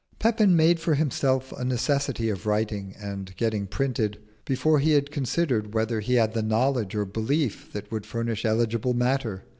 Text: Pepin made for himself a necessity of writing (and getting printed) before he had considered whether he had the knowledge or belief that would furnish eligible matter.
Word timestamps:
Pepin 0.17 0.55
made 0.55 0.79
for 0.79 0.95
himself 0.95 1.51
a 1.55 1.63
necessity 1.63 2.31
of 2.31 2.47
writing 2.47 2.95
(and 2.99 3.37
getting 3.37 3.67
printed) 3.67 4.17
before 4.45 4.79
he 4.79 4.93
had 4.93 5.11
considered 5.11 5.75
whether 5.75 5.99
he 5.99 6.15
had 6.15 6.33
the 6.33 6.41
knowledge 6.41 6.95
or 6.95 7.05
belief 7.05 7.71
that 7.71 7.91
would 7.91 8.07
furnish 8.07 8.43
eligible 8.43 8.95
matter. 8.95 9.43